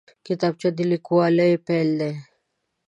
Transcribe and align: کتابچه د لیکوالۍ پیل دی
کتابچه 0.25 0.69
د 0.77 0.79
لیکوالۍ 0.91 1.53
پیل 1.65 1.89
دی 1.99 2.11